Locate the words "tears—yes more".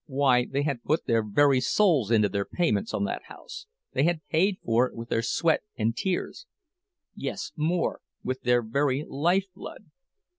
5.95-8.01